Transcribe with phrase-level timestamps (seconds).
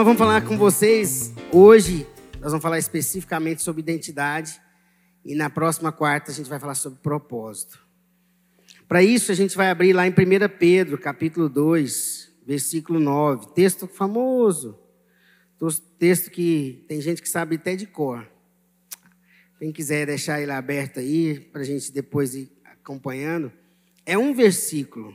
[0.00, 2.06] nós vamos falar com vocês hoje,
[2.40, 4.58] nós vamos falar especificamente sobre identidade.
[5.22, 7.78] E na próxima quarta a gente vai falar sobre propósito.
[8.88, 10.14] Para isso a gente vai abrir lá em 1
[10.58, 14.78] Pedro, capítulo 2, versículo 9, texto famoso,
[15.98, 18.26] texto que tem gente que sabe até de cor.
[19.58, 23.52] Quem quiser deixar ele aberto aí, para a gente depois ir acompanhando,
[24.06, 25.14] é um versículo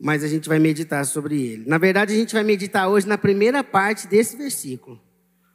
[0.00, 1.64] mas a gente vai meditar sobre ele.
[1.66, 5.00] Na verdade, a gente vai meditar hoje na primeira parte desse versículo.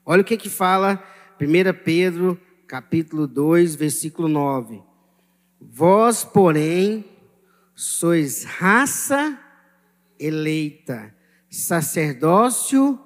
[0.05, 1.03] Olha o que que fala
[1.39, 4.81] 1 Pedro, capítulo 2, versículo 9.
[5.61, 7.05] Vós, porém,
[7.75, 9.37] sois raça
[10.19, 11.13] eleita,
[11.49, 12.99] sacerdócio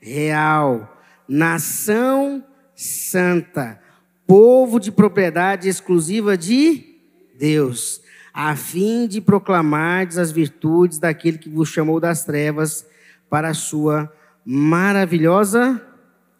[0.00, 2.44] real, nação
[2.74, 3.80] santa,
[4.26, 6.96] povo de propriedade exclusiva de
[7.36, 8.00] Deus
[8.32, 12.86] a fim de proclamar as virtudes daquele que vos chamou das trevas
[13.28, 14.12] para a sua
[14.44, 15.80] maravilhosa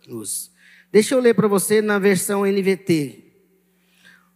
[0.07, 0.51] luz.
[0.93, 3.25] Deixa eu ler para você na versão NVT.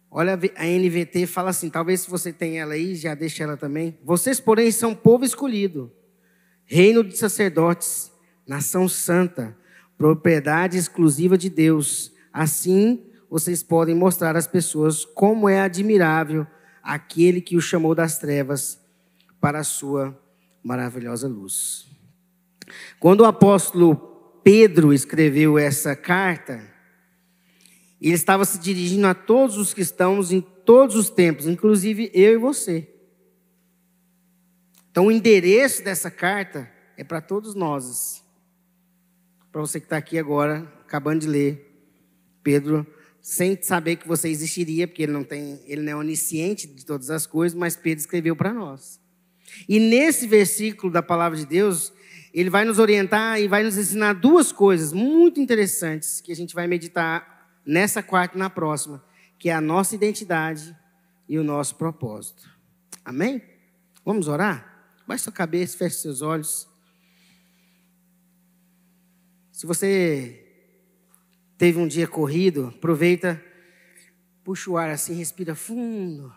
[0.09, 3.97] Olha, a NVT fala assim, talvez se você tem ela aí, já deixa ela também.
[4.01, 5.91] Vocês, porém, são povo escolhido,
[6.63, 8.09] reino de sacerdotes,
[8.47, 9.57] nação santa,
[9.97, 12.13] propriedade exclusiva de Deus.
[12.31, 16.47] Assim, vocês podem mostrar às pessoas como é admirável
[16.85, 18.79] aquele que o chamou das trevas
[19.41, 20.17] para a sua
[20.63, 21.87] maravilhosa luz.
[22.99, 23.95] Quando o apóstolo
[24.43, 26.63] Pedro escreveu essa carta,
[27.99, 32.37] ele estava se dirigindo a todos os cristãos em todos os tempos, inclusive eu e
[32.37, 32.87] você.
[34.91, 38.23] Então, o endereço dessa carta é para todos nós.
[39.51, 41.89] Para você que está aqui agora, acabando de ler,
[42.43, 42.85] Pedro
[43.25, 47.09] sem saber que você existiria, porque ele não tem, ele não é onisciente de todas
[47.09, 49.01] as coisas, mas Pedro escreveu para nós.
[49.67, 51.91] E nesse versículo da palavra de Deus,
[52.31, 56.53] ele vai nos orientar e vai nos ensinar duas coisas muito interessantes que a gente
[56.53, 59.03] vai meditar nessa quarta e na próxima,
[59.39, 60.77] que é a nossa identidade
[61.27, 62.47] e o nosso propósito.
[63.03, 63.41] Amém?
[64.05, 64.93] Vamos orar?
[65.07, 66.67] Baixe sua cabeça, feche seus olhos.
[69.51, 70.44] Se você
[71.57, 73.41] teve um dia corrido, aproveita,
[74.43, 76.33] puxa o ar assim, respira fundo.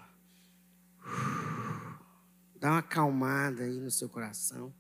[2.61, 4.73] Dá uma acalmada aí no seu coração.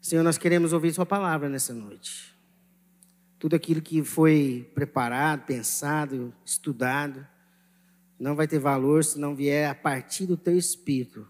[0.00, 2.36] Senhor, nós queremos ouvir Sua palavra nessa noite.
[3.38, 7.26] Tudo aquilo que foi preparado, pensado, estudado,
[8.18, 11.26] não vai ter valor se não vier a partir do Teu Espírito.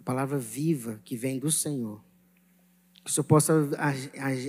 [0.00, 2.02] A palavra viva que vem do Senhor
[3.08, 3.66] que o Senhor possa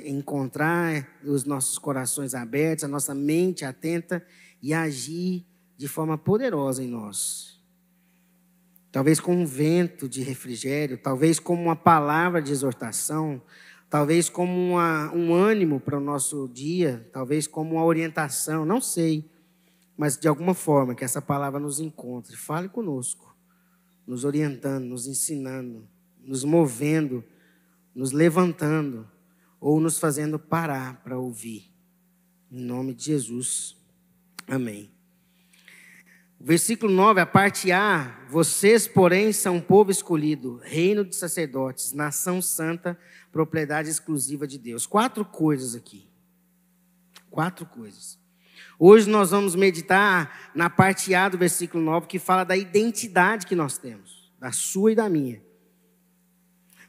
[0.06, 4.22] encontrar os nossos corações abertos, a nossa mente atenta
[4.62, 5.46] e agir
[5.78, 7.58] de forma poderosa em nós.
[8.92, 13.42] Talvez com um vento de refrigério, talvez como uma palavra de exortação,
[13.90, 19.32] talvez como uma, um ânimo para o nosso dia, talvez como uma orientação, não sei,
[19.96, 22.36] mas de alguma forma que essa palavra nos encontre.
[22.36, 23.34] Fale conosco,
[24.06, 25.88] nos orientando, nos ensinando,
[26.22, 27.24] nos movendo
[28.00, 29.06] nos levantando
[29.60, 31.70] ou nos fazendo parar para ouvir.
[32.50, 33.76] Em nome de Jesus.
[34.48, 34.90] Amém.
[36.40, 42.98] Versículo 9, a parte A: Vocês, porém, são povo escolhido, reino de sacerdotes, nação santa,
[43.34, 44.88] propriedade exclusiva de Deus.
[44.88, 46.10] Quatro coisas aqui.
[47.30, 48.18] Quatro coisas.
[48.80, 53.56] Hoje nós vamos meditar na parte A do versículo 9, que fala da identidade que
[53.56, 55.49] nós temos, da sua e da minha.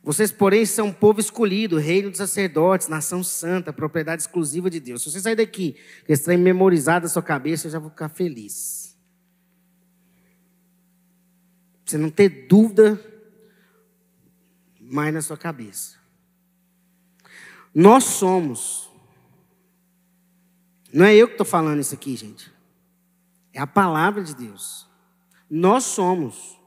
[0.03, 5.03] Vocês, porém, são um povo escolhido, reino de sacerdotes, nação santa, propriedade exclusiva de Deus.
[5.03, 5.77] Se você sair daqui
[6.09, 8.97] esse trem memorizado na sua cabeça, eu já vou ficar feliz.
[11.85, 12.99] Você não ter dúvida
[14.81, 15.99] mais na sua cabeça.
[17.75, 18.89] Nós somos.
[20.93, 22.51] Não é eu que estou falando isso aqui, gente.
[23.53, 24.89] É a palavra de Deus.
[25.49, 26.60] Nós somos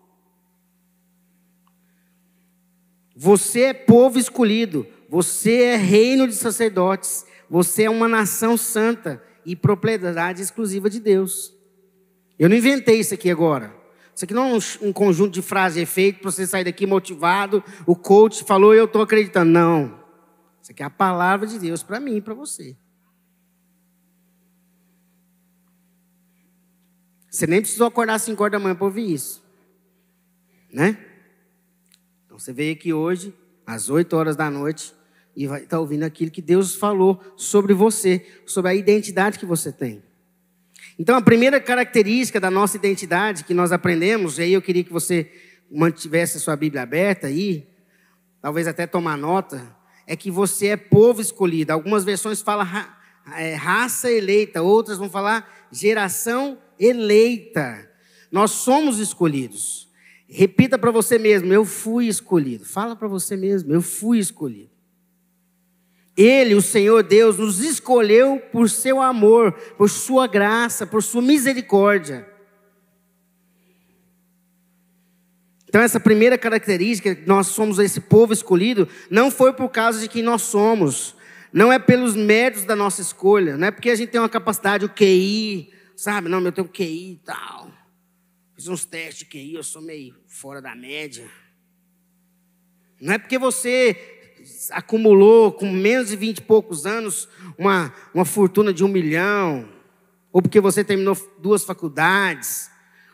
[3.15, 9.55] Você é povo escolhido, você é reino de sacerdotes, você é uma nação santa e
[9.55, 11.53] propriedade exclusiva de Deus.
[12.39, 13.75] Eu não inventei isso aqui agora.
[14.15, 17.63] Isso aqui não é um, conjunto de frases e efeitos para você sair daqui motivado.
[17.85, 19.51] O coach falou e eu estou acreditando.
[19.51, 19.99] Não.
[20.61, 22.75] Isso aqui é a palavra de Deus para mim e para você.
[27.29, 29.43] Você nem precisou acordar às 5 horas da manhã para ouvir isso.
[30.71, 31.12] Né?
[32.43, 33.33] Você veio aqui hoje,
[33.65, 34.93] às 8 horas da noite,
[35.33, 39.45] e vai estar tá ouvindo aquilo que Deus falou sobre você, sobre a identidade que
[39.45, 40.03] você tem.
[40.99, 44.91] Então a primeira característica da nossa identidade que nós aprendemos, e aí eu queria que
[44.91, 45.31] você
[45.71, 47.65] mantivesse a sua Bíblia aberta aí,
[48.41, 49.73] talvez até tomar nota,
[50.05, 51.71] é que você é povo escolhido.
[51.71, 52.97] Algumas versões falam ra
[53.37, 57.89] é, raça eleita, outras vão falar geração eleita.
[58.29, 59.92] Nós somos escolhidos.
[60.35, 62.65] Repita para você mesmo: eu fui escolhido.
[62.65, 64.71] Fala para você mesmo: eu fui escolhido.
[66.17, 72.27] Ele, o Senhor Deus, nos escolheu por seu amor, por sua graça, por sua misericórdia.
[75.67, 80.21] Então, essa primeira característica, nós somos esse povo escolhido, não foi por causa de quem
[80.21, 81.15] nós somos,
[81.51, 84.85] não é pelos méritos da nossa escolha, não é porque a gente tem uma capacidade,
[84.85, 86.29] o QI, sabe?
[86.29, 87.72] Não, eu tenho QI e tal.
[88.55, 91.29] Fiz uns testes de QI, eu sou meio fora da média.
[93.01, 93.97] Não é porque você
[94.71, 97.27] acumulou com menos de vinte e poucos anos
[97.57, 99.69] uma, uma fortuna de um milhão,
[100.31, 102.69] ou porque você terminou duas faculdades,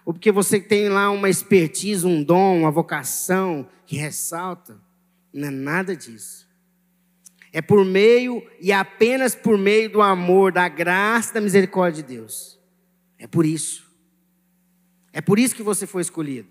[0.05, 4.79] ou porque você tem lá uma expertise, um dom, uma vocação que ressalta.
[5.33, 6.47] Não é nada disso.
[7.51, 12.59] É por meio e apenas por meio do amor, da graça, da misericórdia de Deus.
[13.17, 13.88] É por isso.
[15.11, 16.49] É por isso que você foi escolhido.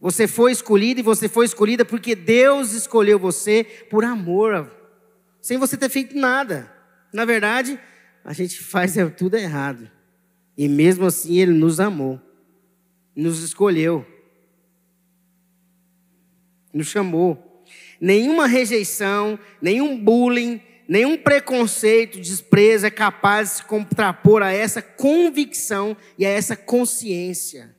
[0.00, 4.70] Você foi escolhido e você foi escolhida porque Deus escolheu você por amor,
[5.40, 6.70] sem você ter feito nada.
[7.12, 7.78] Na verdade,
[8.24, 9.90] a gente faz tudo errado.
[10.56, 12.20] E mesmo assim, Ele nos amou
[13.14, 14.04] nos escolheu,
[16.72, 17.64] nos chamou.
[18.00, 25.96] Nenhuma rejeição, nenhum bullying, nenhum preconceito, desprezo é capaz de se contrapor a essa convicção
[26.18, 27.74] e a essa consciência.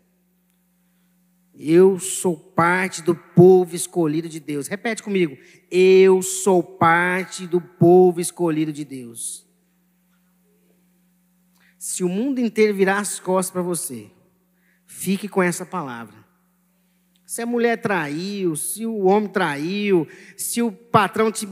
[1.58, 4.68] Eu sou parte do povo escolhido de Deus.
[4.68, 5.38] Repete comigo.
[5.72, 9.48] Eu sou parte do povo escolhido de Deus.
[11.80, 14.12] Se o mundo inteiro virar as costas para você,
[14.86, 16.16] Fique com essa palavra.
[17.26, 20.08] Se a mulher traiu, se o homem traiu,
[20.38, 21.46] se o patrão te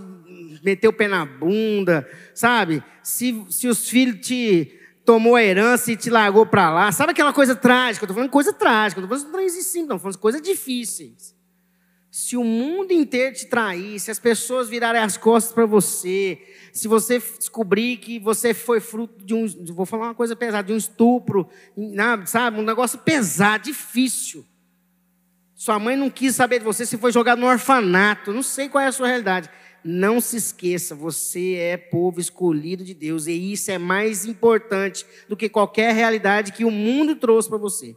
[0.63, 2.83] meteu o pé na bunda, sabe?
[3.01, 6.92] Se, se os filhos te tomou a herança e te largou para lá.
[6.92, 8.04] Sabe aquela coisa trágica?
[8.04, 11.36] Eu estou falando coisa trágica, eu estou falando coisas simples, não, estou falando coisas difíceis.
[12.10, 16.39] Se o mundo inteiro te trair, se as pessoas virarem as costas para você,
[16.71, 20.74] se você descobrir que você foi fruto de um, vou falar uma coisa pesada, de
[20.74, 21.50] um estupro,
[22.27, 24.45] sabe, um negócio pesado, difícil.
[25.56, 28.83] Sua mãe não quis saber de você, se foi jogado no orfanato, não sei qual
[28.83, 29.50] é a sua realidade.
[29.83, 35.35] Não se esqueça, você é povo escolhido de Deus, e isso é mais importante do
[35.35, 37.95] que qualquer realidade que o mundo trouxe para você.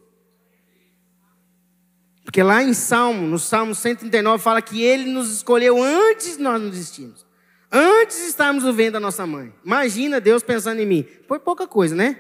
[2.25, 6.61] Porque lá em Salmo, no Salmo 139, fala que ele nos escolheu antes de nós
[6.61, 7.25] nos existirmos.
[7.71, 9.55] Antes de estarmos no ventre da nossa mãe.
[9.65, 11.07] Imagina Deus pensando em mim.
[11.29, 12.19] Foi pouca coisa, né?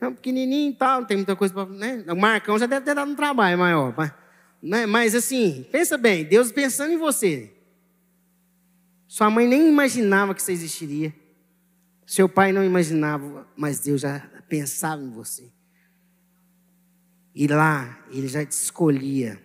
[0.00, 1.66] Não, pequenininho e tal, não tem muita coisa para.
[1.66, 2.04] Né?
[2.08, 3.92] O Marcão já deve ter dado um trabalho maior.
[3.96, 4.12] Mas,
[4.62, 4.86] né?
[4.86, 7.57] mas assim, pensa bem, Deus pensando em você.
[9.08, 11.14] Sua mãe nem imaginava que você existiria.
[12.06, 15.50] Seu pai não imaginava, mas Deus já pensava em você.
[17.34, 19.40] E lá, ele já te escolhia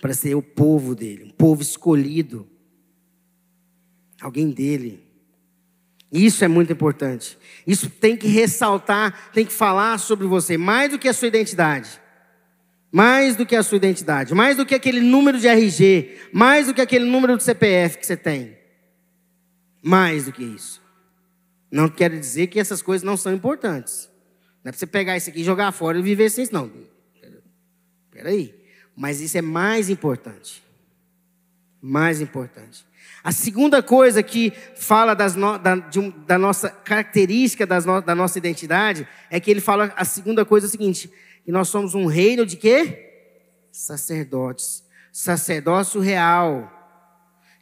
[0.00, 2.48] para ser o povo dele, um povo escolhido,
[4.20, 5.04] alguém dele.
[6.12, 7.36] Isso é muito importante.
[7.66, 12.00] Isso tem que ressaltar, tem que falar sobre você, mais do que a sua identidade.
[12.92, 16.74] Mais do que a sua identidade, mais do que aquele número de RG, mais do
[16.74, 18.55] que aquele número de CPF que você tem.
[19.82, 20.82] Mais do que isso.
[21.70, 24.08] Não quero dizer que essas coisas não são importantes.
[24.62, 26.70] Não é para você pegar isso aqui e jogar fora e viver sem isso, não.
[28.06, 28.54] Espera aí.
[28.96, 30.62] Mas isso é mais importante.
[31.80, 32.86] Mais importante.
[33.22, 39.06] A segunda coisa que fala no, da, um, da, nossa característica no, da nossa identidade
[39.30, 41.10] é que ele fala a segunda coisa é o seguinte:
[41.44, 43.30] que nós somos um reino de quê?
[43.70, 44.84] Sacerdotes.
[45.12, 46.75] Sacerdócio real.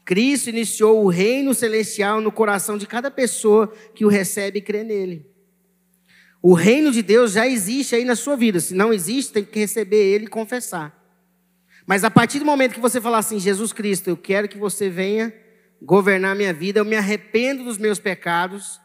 [0.04, 4.84] Cristo iniciou o reino celestial no coração de cada pessoa que o recebe e crê
[4.84, 5.26] nele.
[6.42, 8.60] O reino de Deus já existe aí na sua vida.
[8.60, 11.02] Se não existe, tem que receber ele e confessar.
[11.86, 14.90] Mas a partir do momento que você falar assim, Jesus Cristo, eu quero que você
[14.90, 15.32] venha
[15.80, 18.80] governar minha vida, eu me arrependo dos meus pecados,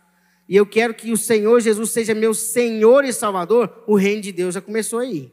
[0.47, 4.31] e eu quero que o Senhor Jesus seja meu Senhor e Salvador, o reino de
[4.31, 5.31] Deus já começou aí.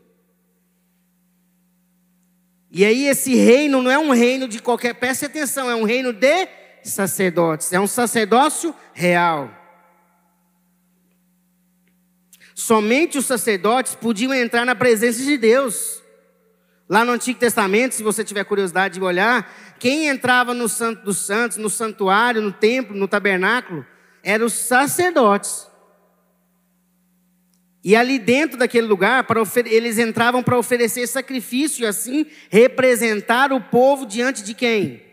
[2.70, 6.12] E aí esse reino não é um reino de qualquer, preste atenção, é um reino
[6.12, 6.49] de
[6.82, 9.50] sacerdotes, é um sacerdócio real.
[12.54, 16.02] Somente os sacerdotes podiam entrar na presença de Deus.
[16.88, 21.18] Lá no Antigo Testamento, se você tiver curiosidade de olhar, quem entrava no Santo dos
[21.18, 23.85] Santos, no santuário, no templo, no tabernáculo,
[24.23, 25.68] eram os sacerdotes.
[27.87, 29.25] E ali dentro daquele lugar,
[29.64, 35.05] eles entravam para oferecer sacrifício e assim representar o povo diante de quem?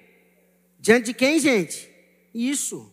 [0.79, 1.87] Diante de quem, gente?
[2.33, 2.91] Isso.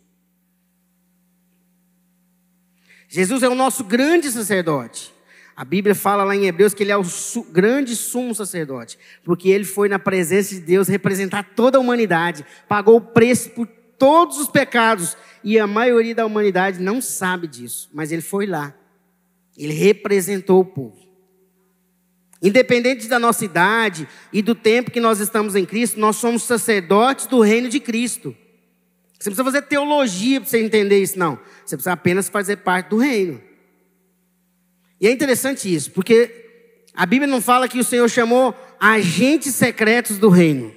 [3.08, 5.14] Jesus é o nosso grande sacerdote.
[5.56, 7.04] A Bíblia fala lá em Hebreus que ele é o
[7.50, 12.96] grande sumo sacerdote, porque ele foi na presença de Deus representar toda a humanidade, pagou
[12.96, 13.66] o preço por
[13.98, 18.74] todos os pecados, e a maioria da humanidade não sabe disso, mas ele foi lá.
[19.64, 20.98] Ele representou o povo.
[22.42, 27.26] Independente da nossa idade e do tempo que nós estamos em Cristo, nós somos sacerdotes
[27.26, 28.34] do reino de Cristo.
[29.18, 31.38] Você não precisa fazer teologia para você entender isso, não.
[31.64, 33.42] Você precisa apenas fazer parte do reino.
[34.98, 36.46] E é interessante isso, porque
[36.94, 40.74] a Bíblia não fala que o Senhor chamou agentes secretos do reino.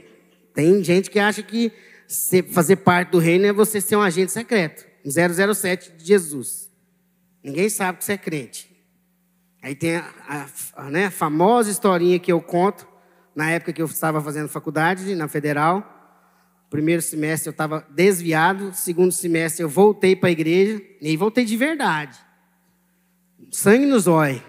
[0.54, 1.72] Tem gente que acha que
[2.52, 4.86] fazer parte do reino é você ser um agente secreto.
[5.06, 6.70] 007 de Jesus.
[7.42, 8.73] Ninguém sabe que você é crente.
[9.64, 12.86] Aí tem a, a, a, né, a famosa historinha que eu conto,
[13.34, 15.90] na época que eu estava fazendo faculdade, na federal.
[16.70, 21.56] Primeiro semestre eu estava desviado, segundo semestre eu voltei para a igreja, e voltei de
[21.56, 22.20] verdade.
[23.52, 24.42] Sangue nos olhos.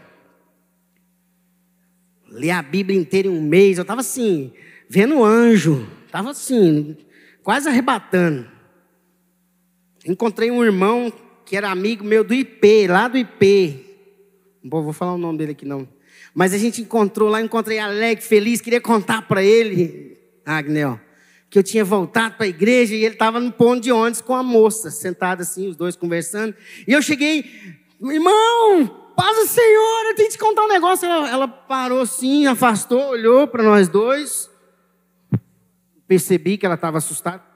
[2.31, 4.53] Li a Bíblia inteira em um mês, eu estava assim,
[4.89, 6.97] vendo anjo, estava assim,
[7.45, 8.51] quase arrebatando.
[10.05, 11.13] Encontrei um irmão
[11.45, 13.84] que era amigo meu do IP, lá do IP.
[14.65, 15.87] Não vou falar o nome dele aqui não.
[16.35, 20.99] Mas a gente encontrou lá, encontrei alegre, feliz, queria contar para ele, Agnel,
[21.51, 24.35] que eu tinha voltado para a igreja e ele estava no ponto de ônibus com
[24.35, 26.55] a moça, sentada assim, os dois conversando.
[26.89, 27.45] E eu cheguei,
[28.01, 31.07] irmão, paz do Senhor, eu tenho que te contar um negócio.
[31.07, 34.51] Ela, ela parou assim, afastou, olhou para nós dois.
[36.09, 37.54] Percebi que ela estava assustada.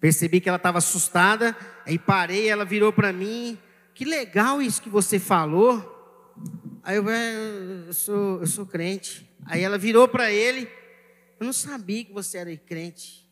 [0.00, 1.54] Percebi que ela estava assustada,
[1.84, 3.58] aí parei, ela virou para mim,
[3.94, 5.98] que legal isso que você falou.
[6.82, 9.30] Aí eu, é, eu, sou, eu sou crente.
[9.44, 10.66] Aí ela virou para ele,
[11.38, 13.28] eu não sabia que você era crente.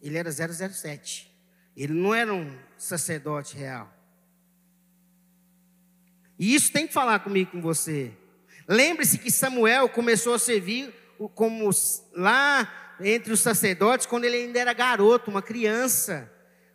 [0.00, 1.30] Ele era 007.
[1.76, 3.92] Ele não era um sacerdote real.
[6.38, 8.12] E isso tem que falar comigo, com você.
[8.66, 10.92] Lembre-se que Samuel começou a servir
[11.34, 11.70] como
[12.14, 16.30] lá entre os sacerdotes quando ele ainda era garoto, uma criança.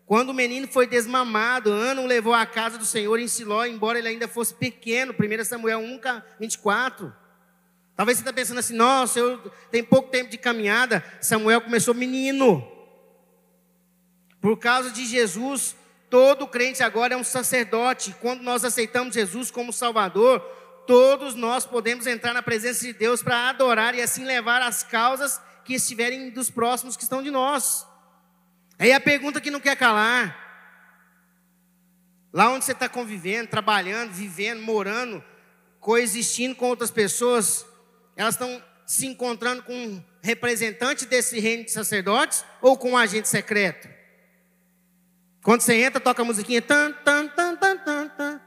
[0.05, 3.97] Quando o menino foi desmamado, Ana o levou à casa do Senhor em Siló, embora
[3.97, 5.13] ele ainda fosse pequeno.
[5.13, 5.99] 1 Samuel 1,
[6.39, 7.13] 24.
[7.95, 9.37] Talvez você está pensando assim, nossa, eu
[9.69, 11.03] tenho pouco tempo de caminhada.
[11.21, 12.67] Samuel começou menino.
[14.41, 15.75] Por causa de Jesus,
[16.09, 18.15] todo crente agora é um sacerdote.
[18.19, 20.41] Quando nós aceitamos Jesus como Salvador,
[20.87, 25.39] todos nós podemos entrar na presença de Deus para adorar e assim levar as causas
[25.71, 27.87] que estiverem dos próximos que estão de nós.
[28.77, 30.37] Aí a pergunta que não quer calar.
[32.33, 35.23] Lá onde você está convivendo, trabalhando, vivendo, morando,
[35.79, 37.65] coexistindo com outras pessoas,
[38.17, 43.29] elas estão se encontrando com um representante desse reino de sacerdotes ou com um agente
[43.29, 43.87] secreto?
[45.41, 48.41] Quando você entra, toca a musiquinha, tan, tan, tan, tan, tan, tan.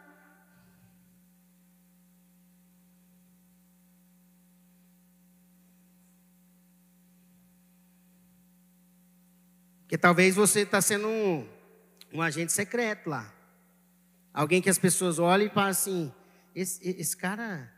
[9.95, 11.49] Porque talvez você está sendo um,
[12.13, 13.33] um, agente secreto lá.
[14.33, 16.13] Alguém que as pessoas olham e falam assim:
[16.53, 17.73] esse, esse cara,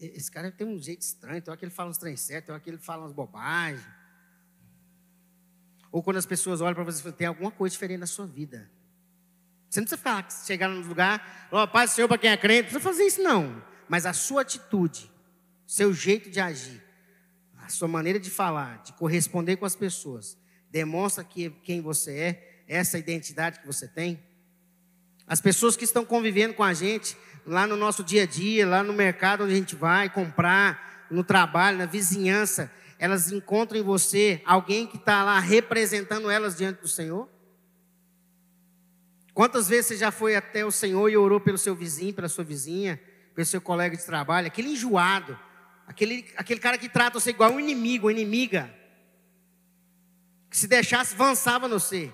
[0.00, 2.54] esse cara tem um jeito estranho, tem hora que ele fala uns trem certo, tem
[2.54, 3.84] hora que ele fala umas bobagens.
[5.92, 8.26] Ou quando as pessoas olham para você e falam, tem alguma coisa diferente na sua
[8.26, 8.70] vida.
[9.68, 12.38] Você não precisa falar, chegar num lugar, ó, oh, paz do Senhor para quem é
[12.38, 13.62] crente, não precisa fazer isso não.
[13.86, 15.12] Mas a sua atitude,
[15.66, 16.82] seu jeito de agir,
[17.58, 20.40] a sua maneira de falar, de corresponder com as pessoas,
[20.70, 24.22] demonstra que, quem você é, essa identidade que você tem.
[25.26, 28.82] As pessoas que estão convivendo com a gente, lá no nosso dia a dia, lá
[28.82, 34.40] no mercado onde a gente vai comprar, no trabalho, na vizinhança, elas encontram em você
[34.44, 37.28] alguém que está lá representando elas diante do Senhor?
[39.34, 42.44] Quantas vezes você já foi até o Senhor e orou pelo seu vizinho, pela sua
[42.44, 43.00] vizinha,
[43.34, 45.36] pelo seu colega de trabalho, aquele enjoado,
[45.86, 48.79] aquele, aquele cara que trata você igual um inimigo, uma inimiga
[50.50, 52.12] que se deixasse avançava no ser.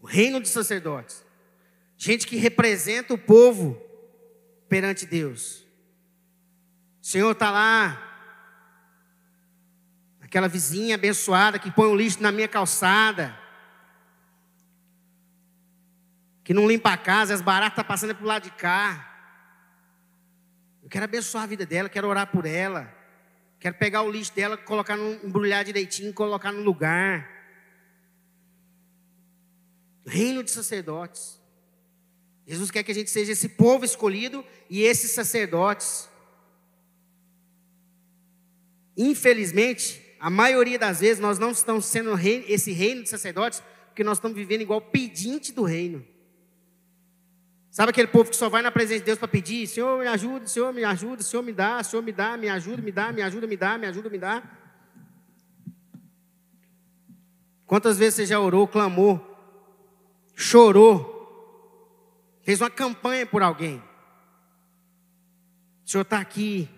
[0.00, 1.24] O reino dos sacerdotes.
[1.96, 3.80] Gente que representa o povo
[4.68, 5.64] perante Deus.
[7.00, 8.10] O Senhor está lá.
[10.20, 13.38] Aquela vizinha abençoada que põe o lixo na minha calçada.
[16.44, 19.08] Que não limpa a casa, as baratas estão tá passando para o lado de cá.
[20.82, 23.01] Eu quero abençoar a vida dela, quero orar por ela.
[23.62, 27.30] Quero pegar o lixo dela, colocar no, embrulhar direitinho, colocar no lugar.
[30.04, 31.40] Reino de sacerdotes.
[32.44, 36.08] Jesus quer que a gente seja esse povo escolhido e esses sacerdotes.
[38.96, 44.18] Infelizmente, a maioria das vezes nós não estamos sendo esse reino de sacerdotes porque nós
[44.18, 46.04] estamos vivendo igual pedinte do reino.
[47.72, 50.46] Sabe aquele povo que só vai na presença de Deus para pedir: Senhor, me ajuda,
[50.46, 53.46] Senhor, me ajuda, Senhor, me dá, Senhor, me dá, me ajuda, me dá, me ajuda,
[53.46, 54.42] me dá, me ajuda, me dá.
[57.64, 59.18] Quantas vezes você já orou, clamou,
[60.36, 63.82] chorou, fez uma campanha por alguém?
[65.86, 66.68] O Senhor está aqui,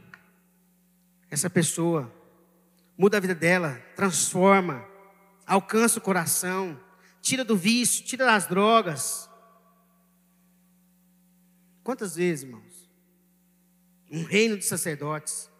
[1.28, 2.08] essa pessoa,
[2.96, 4.86] muda a vida dela, transforma,
[5.44, 6.78] alcança o coração,
[7.20, 9.28] tira do vício, tira das drogas
[11.84, 12.90] Quantas vezes, irmãos?
[14.10, 15.50] Um reino de sacerdotes.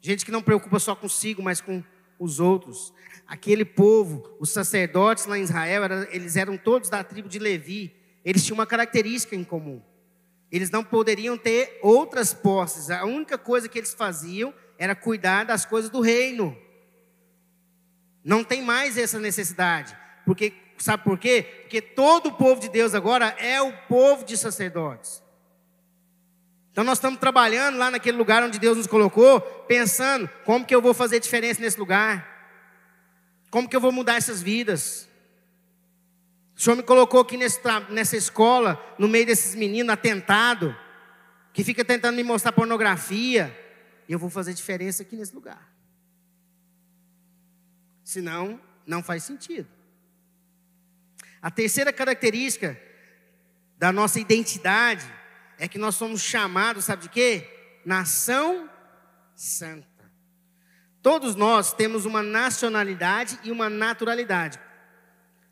[0.00, 1.84] Gente que não preocupa só consigo, mas com
[2.18, 2.94] os outros.
[3.26, 7.94] Aquele povo, os sacerdotes lá em Israel, eles eram todos da tribo de Levi.
[8.24, 9.82] Eles tinham uma característica em comum.
[10.50, 12.90] Eles não poderiam ter outras posses.
[12.90, 16.56] A única coisa que eles faziam era cuidar das coisas do reino.
[18.24, 19.94] Não tem mais essa necessidade.
[20.24, 21.42] Porque, sabe por quê?
[21.62, 25.22] Porque todo o povo de Deus agora é o povo de sacerdotes.
[26.72, 30.80] Então nós estamos trabalhando lá naquele lugar onde Deus nos colocou, pensando como que eu
[30.80, 32.28] vou fazer diferença nesse lugar.
[33.50, 35.08] Como que eu vou mudar essas vidas?
[36.56, 40.76] O Senhor me colocou aqui nesse, nessa escola, no meio desses meninos atentado,
[41.52, 43.56] que fica tentando me mostrar pornografia.
[44.08, 45.72] E eu vou fazer diferença aqui nesse lugar.
[48.04, 49.68] Senão, não faz sentido.
[51.42, 52.78] A terceira característica
[53.78, 55.19] da nossa identidade
[55.60, 57.46] é que nós somos chamados, sabe de quê?
[57.84, 58.68] Nação
[59.36, 59.86] santa.
[61.02, 64.58] Todos nós temos uma nacionalidade e uma naturalidade.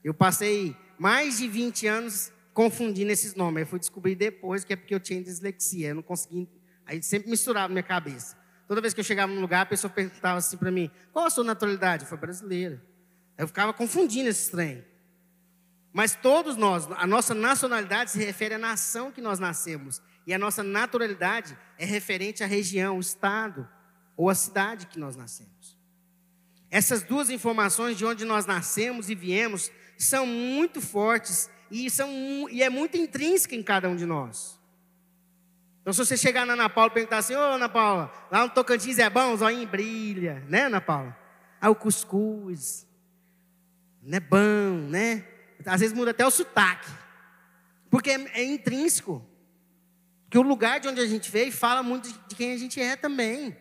[0.03, 3.61] Eu passei mais de 20 anos confundindo esses nomes.
[3.61, 5.88] Eu fui descobrir depois que é porque eu tinha dislexia.
[5.88, 6.49] Eu não conseguia.
[6.87, 8.35] Aí sempre misturava na minha cabeça.
[8.66, 11.31] Toda vez que eu chegava num lugar, a pessoa perguntava assim para mim: qual a
[11.31, 12.05] sua naturalidade?
[12.05, 12.83] Eu falei, brasileira.
[13.37, 14.85] Eu ficava confundindo esse trem.
[15.92, 20.03] Mas todos nós, a nossa nacionalidade se refere à nação que nós nascemos.
[20.27, 23.68] E a nossa naturalidade é referente à região, o estado
[24.16, 25.79] ou a cidade que nós nascemos.
[26.70, 32.11] Essas duas informações de onde nós nascemos e viemos são muito fortes e, são,
[32.51, 34.59] e é muito intrínseca em cada um de nós.
[35.81, 38.51] Então, se você chegar na Ana Paula e perguntar assim, ô Ana Paula, lá no
[38.51, 41.16] Tocantins é bom, o brilha, né, Ana Paula?
[41.59, 42.87] Ah, o cuscuz,
[44.03, 45.24] não é bom, né?
[45.64, 46.90] Às vezes muda até o sotaque.
[47.90, 49.25] Porque é, é intrínseco.
[50.25, 52.97] Porque o lugar de onde a gente veio fala muito de quem a gente é
[52.97, 53.57] também.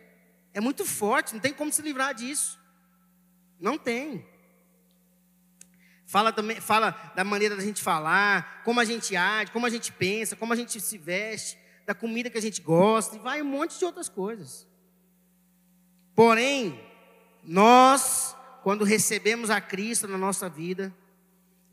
[0.52, 2.58] É muito forte, não tem como se livrar disso.
[3.58, 4.26] Não tem.
[6.06, 9.92] Fala também, fala da maneira da gente falar, como a gente age, como a gente
[9.92, 13.46] pensa, como a gente se veste, da comida que a gente gosta, e vai um
[13.46, 14.66] monte de outras coisas.
[16.14, 16.80] Porém,
[17.44, 20.94] nós, quando recebemos a Cristo na nossa vida,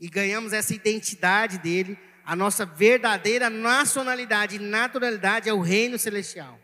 [0.00, 6.58] e ganhamos essa identidade dele, a nossa verdadeira nacionalidade e naturalidade é o reino celestial,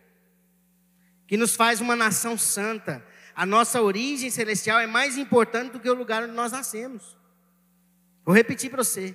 [1.26, 3.04] que nos faz uma nação santa.
[3.34, 7.16] A nossa origem celestial é mais importante do que o lugar onde nós nascemos.
[8.24, 9.14] Vou repetir para você.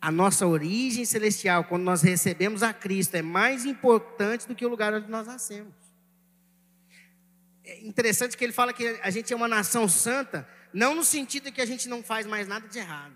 [0.00, 4.68] A nossa origem celestial, quando nós recebemos a Cristo, é mais importante do que o
[4.68, 5.74] lugar onde nós nascemos.
[7.64, 11.52] É interessante que ele fala que a gente é uma nação santa, não no sentido
[11.52, 13.14] que a gente não faz mais nada de errado.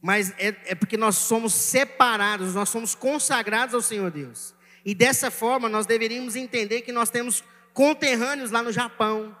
[0.00, 4.54] Mas é, é porque nós somos separados, nós somos consagrados ao Senhor Deus.
[4.84, 9.36] E dessa forma nós deveríamos entender que nós temos conterrâneos lá no Japão,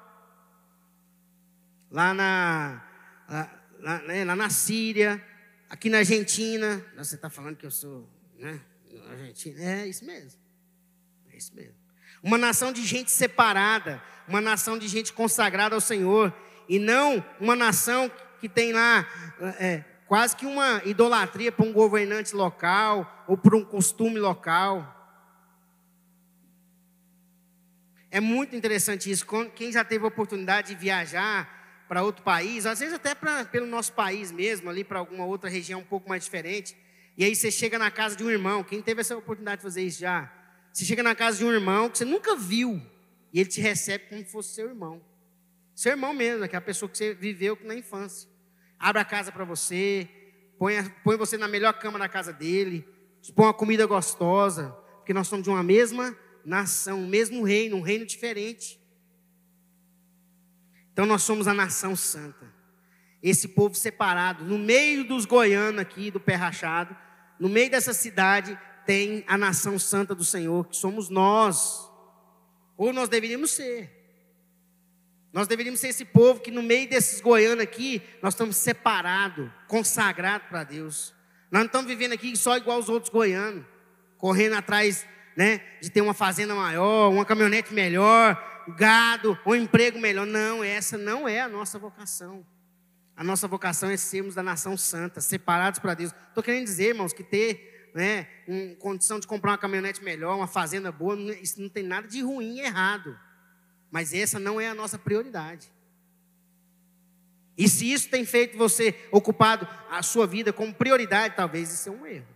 [1.90, 2.82] lá na,
[3.28, 5.22] lá, lá, né, lá na Síria,
[5.68, 6.84] aqui na Argentina.
[6.96, 8.60] Você está falando que eu sou, né?
[9.10, 9.60] Argentina.
[9.60, 10.40] É isso mesmo.
[11.32, 11.74] É isso mesmo.
[12.22, 14.00] Uma nação de gente separada,
[14.32, 16.32] uma nação de gente consagrada ao Senhor,
[16.66, 19.06] e não uma nação que tem lá
[19.60, 24.98] é, quase que uma idolatria para um governante local ou para um costume local.
[28.10, 29.26] É muito interessante isso.
[29.54, 33.66] Quem já teve a oportunidade de viajar para outro país, às vezes até pra, pelo
[33.66, 36.74] nosso país mesmo, ali para alguma outra região um pouco mais diferente,
[37.18, 39.82] e aí você chega na casa de um irmão, quem teve essa oportunidade de fazer
[39.82, 40.32] isso já?
[40.72, 42.80] Você chega na casa de um irmão que você nunca viu,
[43.32, 45.00] e ele te recebe como se fosse seu irmão.
[45.74, 48.28] Seu irmão mesmo, aquela pessoa que você viveu na infância.
[48.78, 50.08] Abre a casa para você,
[50.58, 52.86] põe, põe você na melhor cama da casa dele,
[53.34, 57.80] põe uma comida gostosa, porque nós somos de uma mesma nação, o mesmo reino, um
[57.80, 58.80] reino diferente.
[60.92, 62.52] Então nós somos a nação santa.
[63.22, 66.94] Esse povo separado, no meio dos goianos aqui, do pé rachado,
[67.38, 71.88] no meio dessa cidade, tem a nação santa do Senhor, que somos nós.
[72.82, 73.88] Ou nós deveríamos ser.
[75.32, 80.48] Nós deveríamos ser esse povo que no meio desses goianos aqui, nós estamos separados, consagrados
[80.48, 81.14] para Deus.
[81.48, 83.64] Nós não estamos vivendo aqui só igual os outros goianos,
[84.18, 88.36] correndo atrás né, de ter uma fazenda maior, uma caminhonete melhor,
[88.76, 90.26] gado, um emprego melhor.
[90.26, 92.44] Não, essa não é a nossa vocação.
[93.16, 96.12] A nossa vocação é sermos da nação santa, separados para Deus.
[96.26, 100.46] Estou querendo dizer, irmãos, que ter né, um, condição de comprar uma caminhonete melhor, uma
[100.46, 103.18] fazenda boa, isso não tem nada de ruim e errado.
[103.90, 105.70] Mas essa não é a nossa prioridade.
[107.56, 111.92] E se isso tem feito você ocupado a sua vida como prioridade, talvez isso é
[111.92, 112.26] um erro.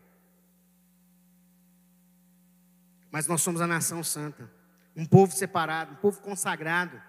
[3.11, 4.51] Mas nós somos a nação santa,
[4.95, 7.01] um povo separado, um povo consagrado,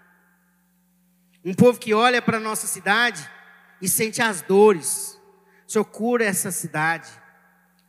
[1.44, 3.28] um povo que olha para a nossa cidade
[3.80, 5.20] e sente as dores.
[5.66, 7.10] O Senhor cura essa cidade,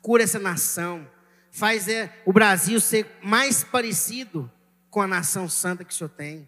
[0.01, 1.07] cura essa nação,
[1.51, 4.51] faz é, o Brasil ser mais parecido
[4.89, 6.47] com a nação santa que o Senhor tem.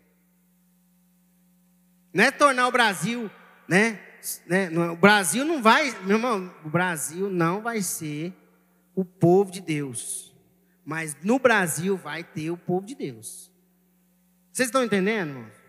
[2.13, 3.29] Não é tornar o Brasil,
[3.67, 3.99] né?
[4.45, 4.69] né?
[4.91, 8.33] O Brasil não vai, meu irmão, o Brasil não vai ser
[8.95, 10.35] o povo de Deus.
[10.83, 13.51] Mas no Brasil vai ter o povo de Deus.
[14.51, 15.60] Vocês estão entendendo, irmão?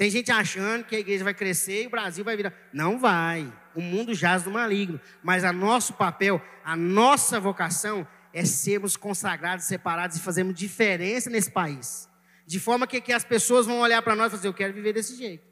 [0.00, 2.54] Tem gente achando que a igreja vai crescer e o Brasil vai virar.
[2.72, 3.52] Não vai.
[3.74, 4.98] O mundo jaz do maligno.
[5.22, 11.50] Mas a nosso papel, a nossa vocação é sermos consagrados, separados e fazermos diferença nesse
[11.50, 12.08] país.
[12.46, 14.94] De forma que, que as pessoas vão olhar para nós e fazer, eu quero viver
[14.94, 15.46] desse jeito.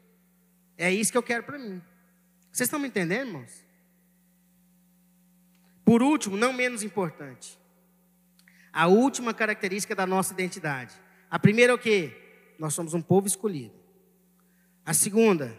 [0.79, 1.79] É isso que eu quero para mim.
[2.51, 3.63] Vocês estão me entendendo, irmãos?
[5.85, 7.59] Por último, não menos importante,
[8.73, 10.95] a última característica da nossa identidade.
[11.29, 12.17] A primeira é o que?
[12.57, 13.78] Nós somos um povo escolhido.
[14.89, 15.55] A segunda,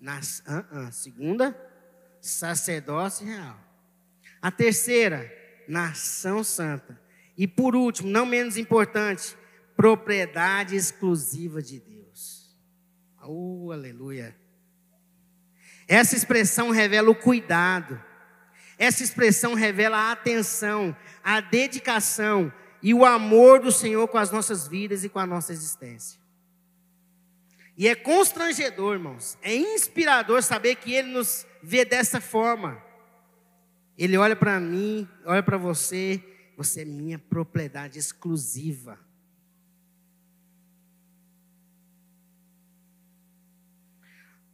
[0.00, 1.54] nas, uh, uh, segunda,
[2.22, 3.60] sacerdócio real.
[4.40, 5.30] A terceira,
[5.68, 6.98] nação santa.
[7.36, 9.36] E por último, não menos importante,
[9.76, 12.56] propriedade exclusiva de Deus.
[13.22, 14.34] Oh, aleluia.
[15.86, 18.02] Essa expressão revela o cuidado.
[18.78, 22.50] Essa expressão revela a atenção, a dedicação
[22.82, 26.23] e o amor do Senhor com as nossas vidas e com a nossa existência.
[27.76, 32.82] E é constrangedor, irmãos, é inspirador saber que Ele nos vê dessa forma.
[33.98, 36.22] Ele olha para mim, olha para você
[36.56, 38.98] você é minha propriedade exclusiva.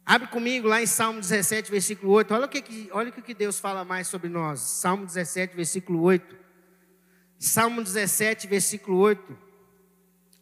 [0.03, 2.33] Abre comigo lá em Salmo 17, versículo 8.
[2.33, 4.59] Olha o que, olha o que Deus fala mais sobre nós.
[4.59, 6.35] Salmo 17, versículo 8.
[7.37, 9.37] Salmo 17, versículo 8.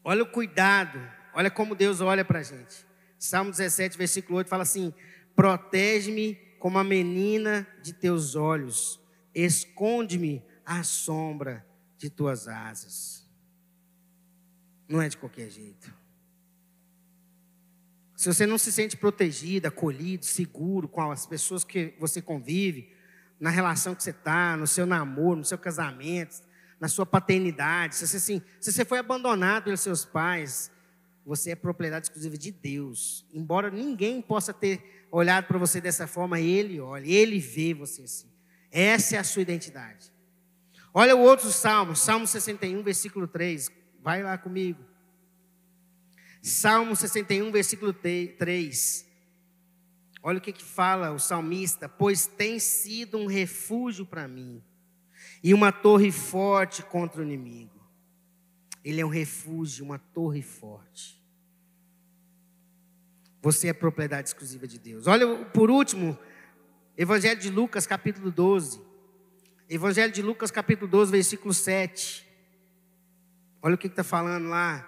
[0.03, 0.99] Olha o cuidado.
[1.33, 2.85] Olha como Deus olha para a gente.
[3.17, 4.93] Salmo 17, versículo 8 fala assim:
[5.35, 8.99] Protege-me como a menina de teus olhos,
[9.33, 11.65] esconde-me à sombra
[11.97, 13.27] de tuas asas.
[14.87, 15.93] Não é de qualquer jeito.
[18.15, 22.93] Se você não se sente protegido, acolhido, seguro com as pessoas que você convive,
[23.39, 26.41] na relação que você está, no seu namoro, no seu casamento,
[26.79, 30.69] na sua paternidade, se você, assim, se você foi abandonado pelos seus pais,
[31.29, 33.23] você é propriedade exclusiva de Deus.
[33.31, 38.27] Embora ninguém possa ter olhado para você dessa forma, Ele olha, Ele vê você assim.
[38.71, 40.11] Essa é a sua identidade.
[40.91, 43.69] Olha o outro salmo, Salmo 61, versículo 3.
[44.01, 44.83] Vai lá comigo.
[46.41, 49.05] Salmo 61, versículo 3.
[50.23, 54.63] Olha o que, que fala o salmista: Pois tem sido um refúgio para mim,
[55.43, 57.79] e uma torre forte contra o inimigo.
[58.83, 61.18] Ele é um refúgio, uma torre forte.
[63.41, 65.07] Você é propriedade exclusiva de Deus.
[65.07, 66.17] Olha, por último,
[66.97, 68.81] Evangelho de Lucas, capítulo 12.
[69.69, 72.27] Evangelho de Lucas, capítulo 12, versículo 7.
[73.61, 74.85] Olha o que está falando lá.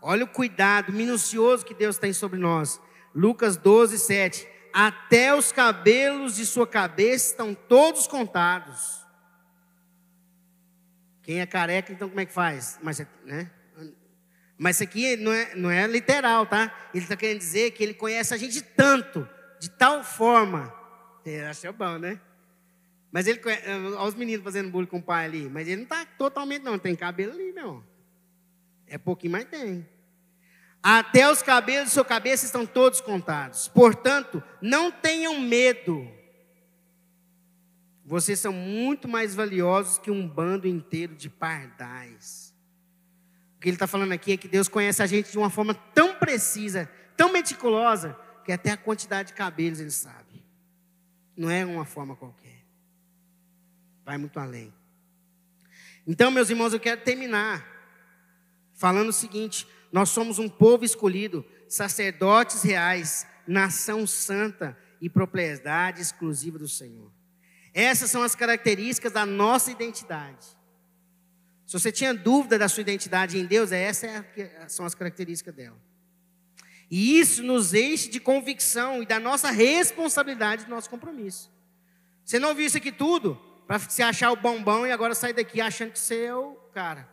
[0.00, 2.80] Olha o cuidado minucioso que Deus tem sobre nós.
[3.14, 4.48] Lucas 12, 7.
[4.72, 9.06] Até os cabelos de sua cabeça estão todos contados.
[11.22, 12.78] Quem é careca, então como é que faz?
[12.82, 13.50] Mas, né?
[14.62, 16.72] Mas isso aqui não é, não é literal, tá?
[16.94, 20.72] Ele está querendo dizer que ele conhece a gente tanto, de tal forma.
[21.26, 22.20] É, achou bom, né?
[23.10, 25.48] Mas ele, eh, olha os meninos fazendo bullying com o pai ali.
[25.48, 26.78] Mas ele não está totalmente, não.
[26.78, 27.82] Tem cabelo ali, meu.
[28.86, 29.84] É pouquinho, mas tem.
[30.80, 33.66] Até os cabelos de sua cabeça estão todos contados.
[33.66, 36.08] Portanto, não tenham medo.
[38.04, 42.41] Vocês são muito mais valiosos que um bando inteiro de pardais.
[43.62, 46.16] Que ele está falando aqui é que Deus conhece a gente de uma forma tão
[46.16, 50.44] precisa, tão meticulosa, que até a quantidade de cabelos ele sabe.
[51.36, 52.64] Não é uma forma qualquer.
[54.04, 54.74] Vai muito além.
[56.04, 57.64] Então, meus irmãos, eu quero terminar
[58.74, 66.58] falando o seguinte: nós somos um povo escolhido, sacerdotes reais, nação santa e propriedade exclusiva
[66.58, 67.12] do Senhor.
[67.72, 70.48] Essas são as características da nossa identidade.
[71.72, 75.80] Se você tinha dúvida da sua identidade em Deus, essas é são as características dela.
[76.90, 81.50] E isso nos enche de convicção e da nossa responsabilidade, do nosso compromisso.
[82.26, 85.62] Você não ouviu isso aqui tudo para se achar o bombom e agora sair daqui
[85.62, 87.08] achando que você é o cara.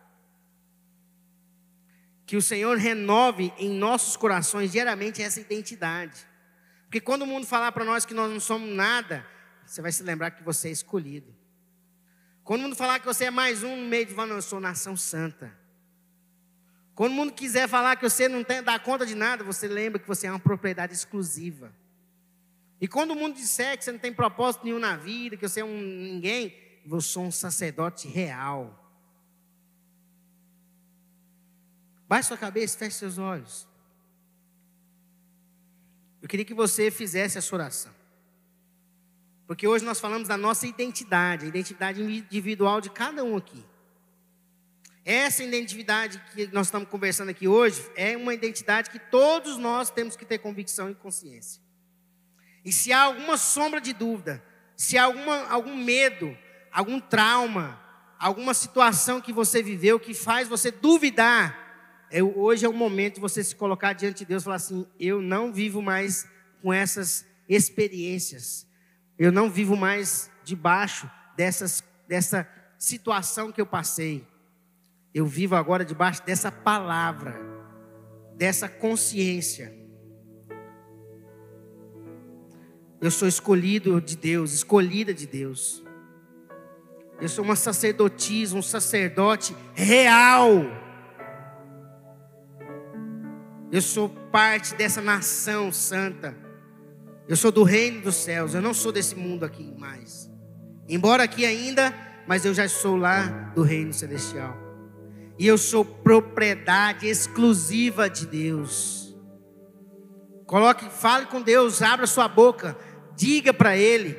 [2.26, 6.28] Que o Senhor renove em nossos corações diariamente essa identidade.
[6.84, 9.26] Porque quando o mundo falar para nós que nós não somos nada,
[9.66, 11.39] você vai se lembrar que você é escolhido.
[12.50, 14.98] Quando o mundo falar que você é mais um no meio de eu sou nação
[14.98, 15.56] santa.
[16.96, 20.00] Quando o mundo quiser falar que você não tem, dá conta de nada, você lembra
[20.00, 21.72] que você é uma propriedade exclusiva.
[22.82, 25.60] E quando o mundo disser que você não tem propósito nenhum na vida, que você
[25.60, 26.52] é um ninguém,
[26.90, 28.84] eu sou um sacerdote real.
[32.08, 33.68] Baixe sua cabeça, feche seus olhos.
[36.20, 37.99] Eu queria que você fizesse essa oração.
[39.50, 43.66] Porque hoje nós falamos da nossa identidade, a identidade individual de cada um aqui.
[45.04, 50.16] Essa identidade que nós estamos conversando aqui hoje é uma identidade que todos nós temos
[50.16, 51.60] que ter convicção e consciência.
[52.64, 54.40] E se há alguma sombra de dúvida,
[54.78, 56.38] se há alguma, algum medo,
[56.72, 57.82] algum trauma,
[58.20, 63.22] alguma situação que você viveu que faz você duvidar, é, hoje é o momento de
[63.22, 66.28] você se colocar diante de Deus e falar assim: eu não vivo mais
[66.62, 68.69] com essas experiências.
[69.20, 74.26] Eu não vivo mais debaixo dessas, dessa situação que eu passei.
[75.14, 77.38] Eu vivo agora debaixo dessa palavra,
[78.38, 79.78] dessa consciência.
[83.02, 85.84] Eu sou escolhido de Deus, escolhida de Deus.
[87.20, 90.50] Eu sou uma sacerdotisa, um sacerdote real.
[93.70, 96.49] Eu sou parte dessa nação santa.
[97.30, 100.28] Eu sou do reino dos céus, eu não sou desse mundo aqui mais.
[100.88, 101.96] Embora aqui ainda,
[102.28, 104.58] mas eu já sou lá do reino celestial.
[105.38, 109.16] E eu sou propriedade exclusiva de Deus.
[110.48, 112.76] Coloque, fale com Deus, abra sua boca,
[113.16, 114.18] diga para Ele.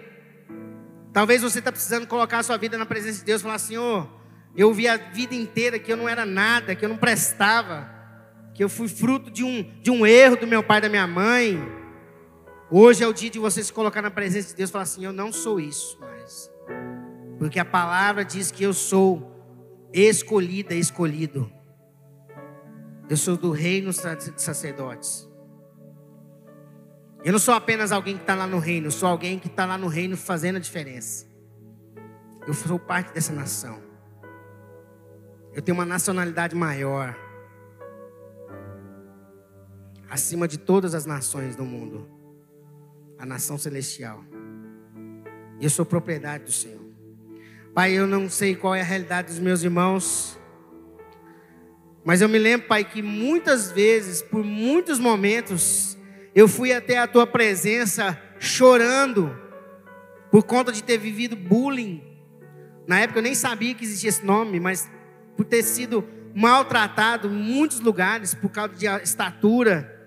[1.13, 4.09] Talvez você está precisando colocar a sua vida na presença de Deus falar: Senhor,
[4.55, 7.91] eu vi a vida inteira que eu não era nada, que eu não prestava,
[8.55, 11.09] que eu fui fruto de um, de um erro do meu pai e da minha
[11.09, 11.80] mãe
[12.73, 15.05] Hoje é o dia de você se colocar na presença de Deus e falar assim:
[15.05, 16.49] Eu não sou isso mais.
[17.37, 19.29] Porque a palavra diz que eu sou
[19.93, 21.51] escolhida, escolhido.
[23.09, 25.29] Eu sou do reino de sacerdotes.
[27.25, 29.67] Eu não sou apenas alguém que está lá no reino, eu sou alguém que está
[29.67, 31.27] lá no reino fazendo a diferença.
[32.47, 33.83] Eu sou parte dessa nação.
[35.53, 37.17] Eu tenho uma nacionalidade maior.
[40.09, 42.20] Acima de todas as nações do mundo
[43.21, 44.25] a nação celestial.
[45.61, 46.81] Eu sou propriedade do Senhor.
[47.75, 50.41] Pai, eu não sei qual é a realidade dos meus irmãos,
[52.03, 55.99] mas eu me lembro, Pai, que muitas vezes, por muitos momentos,
[56.35, 59.39] eu fui até a tua presença chorando
[60.31, 62.03] por conta de ter vivido bullying.
[62.87, 64.91] Na época eu nem sabia que existia esse nome, mas
[65.37, 66.03] por ter sido
[66.35, 70.00] maltratado em muitos lugares por causa de estatura,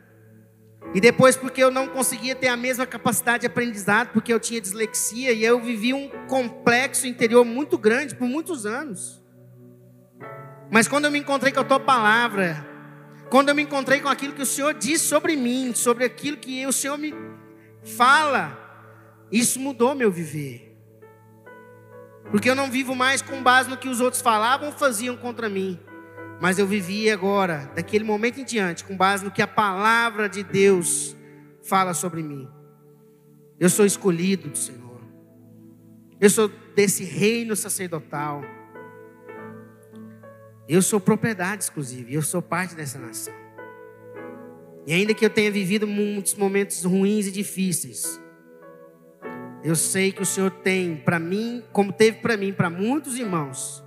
[0.93, 4.61] e depois, porque eu não conseguia ter a mesma capacidade de aprendizado, porque eu tinha
[4.61, 9.23] dislexia, e eu vivi um complexo interior muito grande por muitos anos.
[10.69, 12.65] Mas quando eu me encontrei com a tua palavra,
[13.29, 16.65] quando eu me encontrei com aquilo que o Senhor diz sobre mim, sobre aquilo que
[16.67, 17.13] o Senhor me
[17.83, 18.59] fala,
[19.31, 20.77] isso mudou meu viver.
[22.29, 25.49] Porque eu não vivo mais com base no que os outros falavam ou faziam contra
[25.49, 25.79] mim.
[26.43, 30.43] Mas eu vivi agora, daquele momento em diante, com base no que a palavra de
[30.43, 31.15] Deus
[31.63, 32.49] fala sobre mim.
[33.57, 34.99] Eu sou escolhido do Senhor.
[36.19, 38.41] Eu sou desse reino sacerdotal.
[40.67, 42.11] Eu sou propriedade exclusiva.
[42.11, 43.33] Eu sou parte dessa nação.
[44.85, 48.19] E ainda que eu tenha vivido muitos momentos ruins e difíceis,
[49.63, 53.81] eu sei que o Senhor tem para mim, como teve para mim, para muitos irmãos,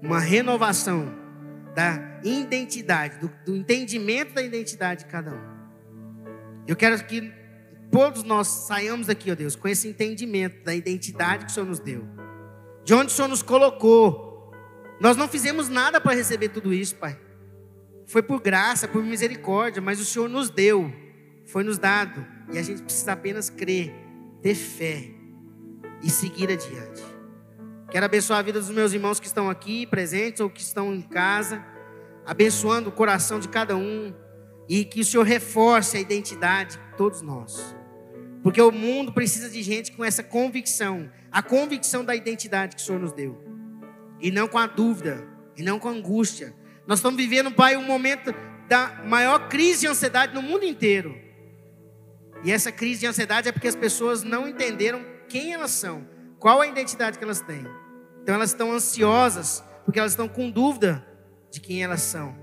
[0.00, 1.26] uma renovação
[1.74, 5.58] da identidade, do, do entendimento da identidade de cada um.
[6.66, 7.32] Eu quero que
[7.90, 11.80] todos nós saiamos daqui, ó Deus, com esse entendimento da identidade que o Senhor nos
[11.80, 12.06] deu,
[12.84, 14.52] de onde o Senhor nos colocou.
[15.00, 17.18] Nós não fizemos nada para receber tudo isso, Pai.
[18.06, 20.92] Foi por graça, por misericórdia, mas o Senhor nos deu,
[21.46, 23.94] foi nos dado, e a gente precisa apenas crer,
[24.42, 25.10] ter fé
[26.02, 27.07] e seguir adiante.
[27.90, 31.00] Quero abençoar a vida dos meus irmãos que estão aqui presentes ou que estão em
[31.00, 31.64] casa,
[32.26, 34.14] abençoando o coração de cada um
[34.68, 37.74] e que o Senhor reforce a identidade de todos nós.
[38.42, 42.84] Porque o mundo precisa de gente com essa convicção, a convicção da identidade que o
[42.84, 43.42] Senhor nos deu.
[44.20, 46.54] E não com a dúvida, e não com a angústia.
[46.86, 48.34] Nós estamos vivendo, Pai, um momento
[48.68, 51.18] da maior crise de ansiedade no mundo inteiro.
[52.44, 56.06] E essa crise de ansiedade é porque as pessoas não entenderam quem elas são,
[56.38, 57.66] qual a identidade que elas têm.
[58.22, 61.06] Então elas estão ansiosas, porque elas estão com dúvida
[61.50, 62.36] de quem elas são.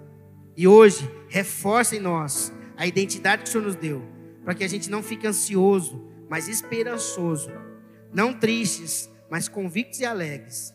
[0.58, 4.04] E hoje, reforça em nós a identidade que o Senhor nos deu,
[4.44, 7.52] para que a gente não fique ansioso, mas esperançoso,
[8.12, 10.74] não tristes, mas convictos e alegres.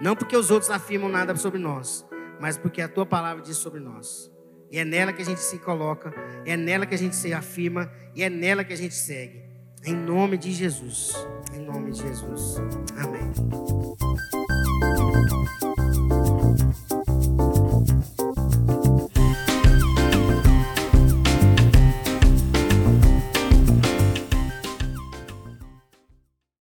[0.00, 2.06] Não porque os outros afirmam nada sobre nós,
[2.40, 4.30] mas porque a tua palavra diz sobre nós.
[4.70, 6.12] E é nela que a gente se coloca,
[6.44, 9.43] é nela que a gente se afirma e é nela que a gente segue.
[9.86, 11.14] Em nome de Jesus.
[11.52, 12.56] Em nome de Jesus.
[12.96, 13.32] Amém.